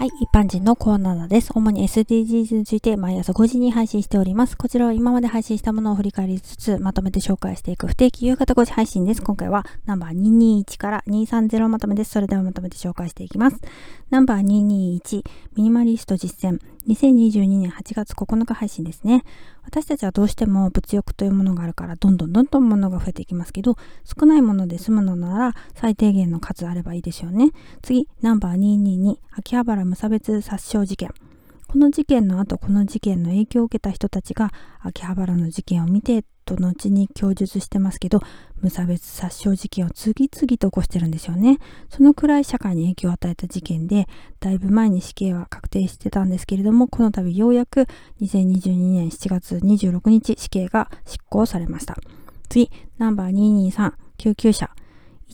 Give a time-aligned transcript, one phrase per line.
[0.00, 1.52] はい、一般人のコーナーです。
[1.54, 4.56] 主に SDGs について毎朝5時に配信しております。
[4.56, 9.20] こちらは今まで配信したものを振り返りつつ、まとめて紹介していく不定期夕方5時配信です。
[9.20, 12.12] 今回はナンバー221から230まとめです。
[12.12, 13.58] それではまとめて紹介していきます。
[14.08, 15.22] ナンバー221、
[15.56, 19.24] ミニマリスト実践、2022年8月9日配信ですね。
[19.64, 27.50] 私たちはどうしても物欲というものがあるから、どんどんどんどん物が増えていきますけど、少ないもので済むのなら最低限の数あればいいでしょうね。
[27.82, 31.10] 次、ナンバー222、秋葉原無差別殺傷事件。
[31.70, 38.18] この事件の後、この事件の影響を受けた人たちが、秋葉原の事件を見て、と後に供述してますけど、
[38.60, 41.60] 無差別殺傷事件を次々と起こしてるんですよね。
[41.88, 44.08] そのくらい社会に影響を与えた事件で、
[44.40, 47.86] だいぶ前に死刑は確定してたんですけれども、この度ようやく
[48.20, 51.96] 2022年7月26日死刑が執行されました。
[52.48, 52.68] 次、
[52.98, 54.70] ナンバー223、救急車。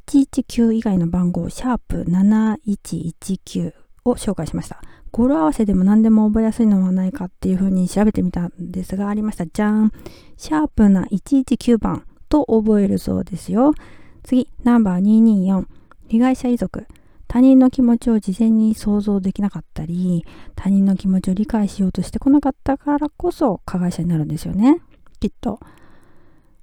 [0.06, 3.72] 119以外の番号、シャープ7119
[4.04, 4.82] を紹介しました。
[5.12, 9.46] 語呂合わせでも何でも覚えやすいのはないかっていう風に調べてみたんですがありました。
[9.46, 9.92] じゃーん。
[10.36, 13.72] シャープな119番と覚えるそうですよ。
[14.22, 15.66] 次、ナンバー224。
[16.08, 16.86] 被害者遺族。
[17.28, 24.80] 他人の気持ちを事前に想像できなかったり、他人の気持ちを理解しようとしてこなかったからこそ加害者になるんですよね。
[25.20, 25.58] きっと。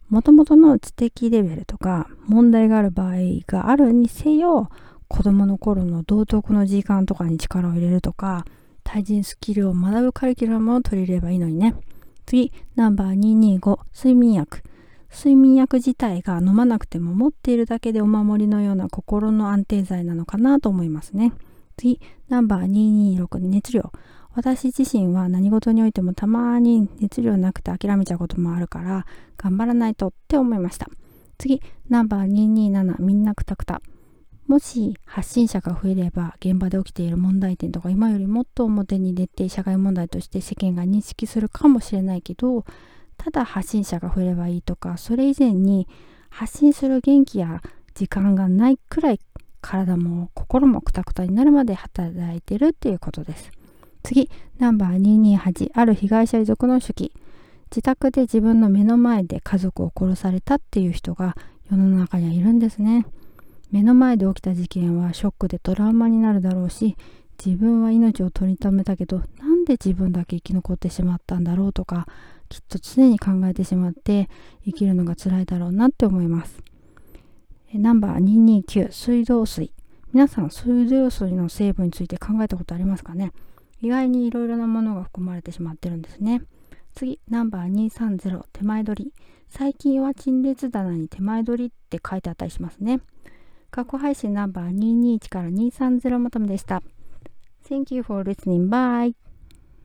[0.10, 3.16] もともとの知的レベルとか問題がある場合
[3.48, 4.70] があるにせよ、
[5.08, 8.46] 子供の頃の道徳の時間とかに力を入れるとか、
[8.84, 11.76] 対人スキルを学ぶカリキュラムを取り入れればいいのにね。
[12.26, 14.62] 次、ナンバー225、睡眠薬。
[15.10, 21.34] 睡眠薬自体が飲まなくても持っているだけでお守りのような心の安定剤なのかなと思いますね。
[21.78, 23.92] 次、ナンバー226、熱量。
[24.36, 29.06] 私自身は何事においてもたまに熱量なくて諦めちゃうこともあるから
[29.38, 30.90] 頑張らないとって思いました。
[31.38, 33.82] 次、ナンバー227、みんなくたくた。
[34.48, 42.66] もし発信者が増えれば現場で起きている問題点とか今よりもっと表に出て社会問題として世間が認識するかもしれないけど
[43.18, 45.88] ただ発信者が増えればいいとかそれ以前に
[46.30, 47.62] 発信する元気や
[47.96, 49.20] 時間がないくらい
[49.62, 53.52] 体も心もくたくたになるまで働いてるっていうことです
[54.04, 54.30] 次
[54.60, 57.14] ナンバー228ある被害者遺族の手記
[57.72, 61.36] 自宅で自分の目の前で家族を殺されたっていう人が
[61.72, 63.08] 世の中にはいるんですね。
[63.74, 66.96] 目の前で起きた事件はショックでトラウマになるだろうし
[67.44, 72.06] 自分は命を取り留めたけどなんで自分だけ生き残ってしまったんだろうとか
[72.50, 74.30] きっと常に考えてしまって
[74.64, 76.62] 生きるのが辛いだろうなって思います。
[77.74, 79.74] ナンバー229水道水。
[80.14, 83.32] 皆さん水道水の成分について考えたことありますかね？
[83.82, 86.44] 意外にいろいろなものが含まれてしまってるんですね。
[86.94, 89.14] 次ナンバー230手前取り。
[89.50, 93.00] 最近は陳列棚に手前取りって書いてあったりしますね。
[93.74, 96.84] 過去配信ナンバー221から230まとめでした。
[97.68, 98.70] Thank you for listening.
[98.70, 99.16] Bye.